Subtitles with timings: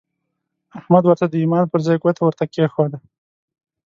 [0.79, 2.99] احمد ورته د ايمان پر ځای ګوته ورته کېښوده.